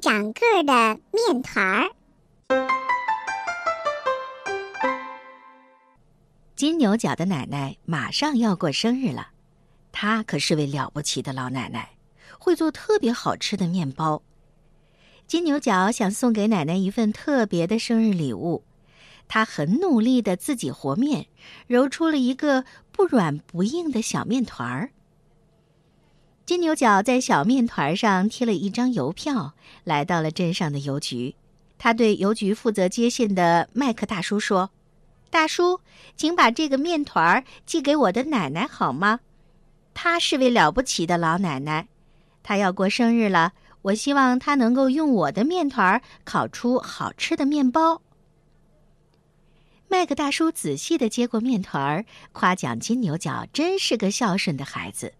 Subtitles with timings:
[0.00, 1.90] 长个儿的面团儿。
[6.54, 9.28] 金牛角的奶奶马上要过生日了，
[9.92, 11.90] 她可是位了不起的老奶奶，
[12.38, 14.22] 会做特别好吃的面包。
[15.26, 18.64] 金牛角想送给奶奶一份特别的生日礼物，
[19.28, 21.26] 他很努力的自己和面，
[21.66, 24.90] 揉出了一个不软不硬的小面团儿。
[26.48, 29.52] 金牛角在小面团上贴了一张邮票，
[29.84, 31.34] 来到了镇上的邮局。
[31.76, 34.70] 他对邮局负责接信的麦克大叔说。
[35.28, 35.80] 大叔，
[36.16, 39.20] 请把这个面团寄给我的奶奶好吗？
[39.92, 41.86] 她是位了不起的老奶奶，
[42.42, 43.52] 她要过生日了。
[43.82, 48.00] 我希望她能够用我的面团烤出好吃的面包。
[49.86, 55.12] 麦克大叔仔细的接过面团，夸奖金牛角真是个孝顺的孩子。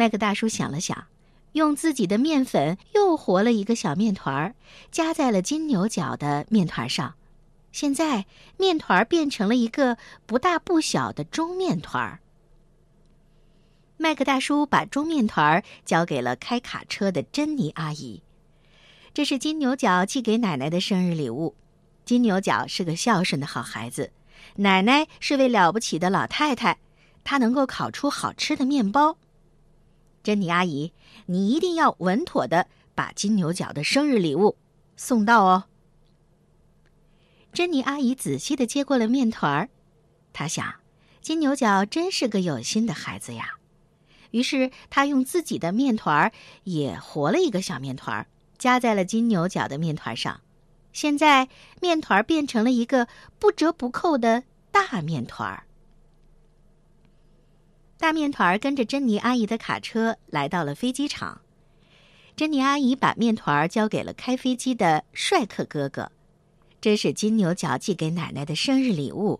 [0.00, 1.08] 麦克大叔想了想，
[1.52, 4.54] 用自己的面粉又和了一个小面团儿，
[4.90, 7.16] 夹在了金牛角的面团上。
[7.70, 8.24] 现在
[8.56, 12.20] 面团变成了一个不大不小的中面团儿。
[13.98, 18.22] 麦克大叔把中面团儿交给了开卡车的珍妮阿姨，
[19.12, 21.54] 这是金牛角寄给奶奶的生日礼物。
[22.06, 24.10] 金牛角是个孝顺的好孩子，
[24.56, 26.78] 奶奶是位了不起的老太太，
[27.22, 29.18] 她能够烤出好吃的面包。
[30.22, 30.92] 珍妮阿姨，
[31.26, 34.56] 你一定要稳妥的把金牛角的生日礼物
[34.96, 35.64] 送到哦。
[37.52, 39.68] 珍妮阿姨仔细的接过了面团儿，
[40.32, 40.74] 她想，
[41.20, 43.56] 金牛角真是个有心的孩子呀。
[44.30, 46.32] 于是，她用自己的面团儿
[46.62, 48.26] 也和了一个小面团儿，
[48.58, 50.40] 夹在了金牛角的面团上。
[50.92, 51.48] 现在，
[51.80, 55.64] 面团变成了一个不折不扣的大面团儿。
[58.00, 61.42] 大面团儿跟着珍妮阿姨的卡车来到了飞机场。
[62.34, 66.10] 珍妮阿姨把面团儿交给了开飞机的帅克哥哥。
[66.80, 69.38] 这是金牛角寄给奶奶的生日礼物。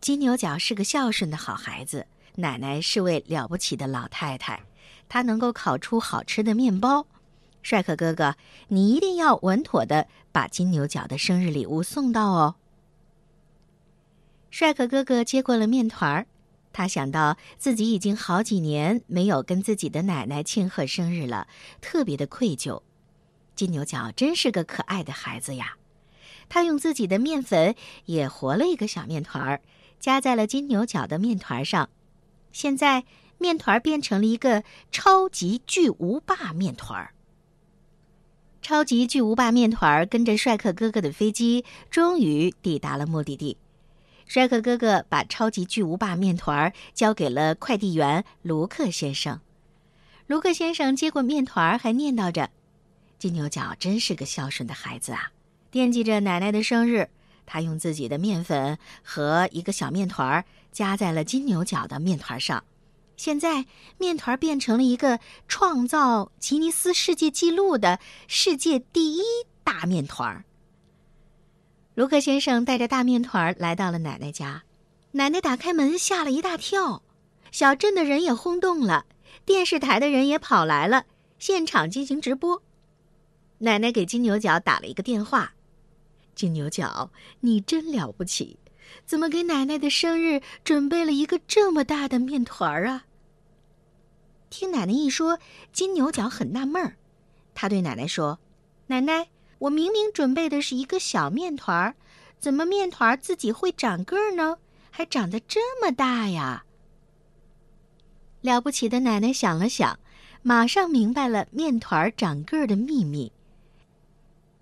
[0.00, 4.62] 金牛角是个孝顺的好孩子，奶奶是位了不起的老太太，
[5.08, 7.04] 她能够烤出好吃的面包。
[7.64, 8.36] 帅克哥哥，
[8.68, 12.54] 你一定要稳妥的把金牛角的生日礼物送到哦。
[14.48, 16.26] 帅克哥哥接过了面团儿，
[16.76, 21.48] 他想到自己已经好几年没有跟自己的奶奶庆贺生日了，
[21.80, 22.82] 特别的愧疚。
[23.54, 25.78] 金牛角真是个可爱的孩子呀。
[26.50, 29.62] 他用自己的面粉也和了一个小面团儿，
[29.98, 31.88] 夹在了金牛角的面团上。
[32.52, 33.04] 现在
[33.38, 37.14] 面团变成了一个超级巨无霸面团儿。
[38.60, 43.56] 超级巨无霸面团儿跟着帅克哥哥的飞机，终于抵达了目的地。
[44.26, 49.40] 帅克哥哥把超级巨无霸面团儿交给了快递员卢克先生。
[50.26, 52.50] 卢克先生接过面团儿，还念叨着
[53.18, 55.30] ：“金牛角真是个孝顺的孩子啊。”
[55.70, 57.08] 惦记着奶奶的生日，
[57.46, 62.64] 他用自己的面粉和一个小面团儿夹在了金牛角的面团上。
[63.16, 63.64] 现在
[63.98, 69.22] 面团变成了一个创造吉尼斯世界纪录的世界第一
[69.62, 70.44] 大面团儿。
[71.96, 74.64] 卢克先生带着大面团儿来到了奶奶家，
[75.12, 77.02] 奶奶打开门吓了一大跳，
[77.50, 79.06] 小镇的人也轰动了，
[79.46, 81.06] 电视台的人也跑来了，
[81.38, 82.62] 现场进行直播。
[83.60, 85.54] 奶奶给金牛角打了一个电话。
[86.34, 88.58] 金牛角，你真了不起，
[89.06, 93.06] 怎么给奶奶的生日准备了一个这么大的面团儿啊？
[94.50, 95.38] 听奶奶一说，
[95.72, 96.98] 金牛角很纳闷儿，
[97.54, 98.38] 他对奶奶说
[98.88, 101.94] ：“奶奶，我明明准备的是一个小面团儿，
[102.38, 104.58] 怎么面团儿自己会长个儿呢？
[104.90, 106.64] 还长得这么大呀？”
[108.42, 109.98] 了不起的奶奶想了想，
[110.42, 113.32] 马上明白了面团儿长个儿的秘密。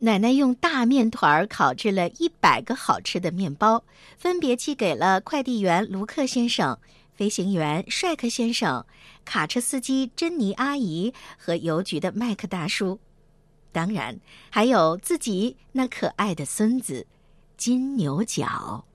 [0.00, 3.84] 奶奶用大面团儿烤制了一百个好吃的面包，
[4.16, 6.78] 分别寄给了快递员卢克先生、
[7.14, 8.86] 飞行员帅克先生、
[9.24, 13.00] 卡车司机珍妮阿姨和邮局的麦克大叔，
[13.72, 14.18] 当然
[14.50, 17.06] 还有自己那可爱的孙子
[17.56, 18.87] 金牛角。